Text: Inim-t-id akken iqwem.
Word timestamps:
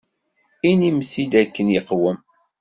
Inim-t-id 0.69 1.33
akken 1.41 1.67
iqwem. 1.79 2.17